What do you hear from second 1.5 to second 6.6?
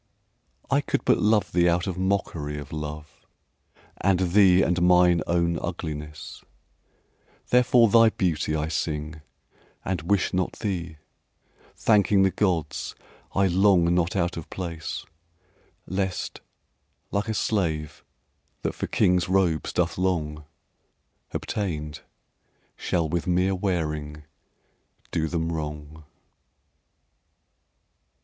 thee out of mockery Of love and thee and mine own ugliness;